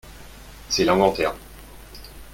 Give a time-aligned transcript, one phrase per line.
[0.67, 1.35] C’est l’inventaire